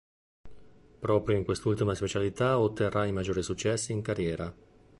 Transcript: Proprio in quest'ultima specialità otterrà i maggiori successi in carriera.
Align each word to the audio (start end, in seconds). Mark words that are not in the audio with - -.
Proprio 0.99 1.37
in 1.37 1.43
quest'ultima 1.43 1.93
specialità 1.93 2.57
otterrà 2.59 3.05
i 3.05 3.11
maggiori 3.11 3.43
successi 3.43 3.91
in 3.91 4.01
carriera. 4.01 4.51